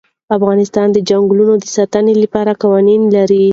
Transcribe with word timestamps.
افغانستان 0.37 0.87
د 0.91 0.97
چنګلونه 1.09 1.55
د 1.59 1.65
ساتنې 1.75 2.13
لپاره 2.23 2.51
قوانین 2.63 3.01
لري. 3.15 3.45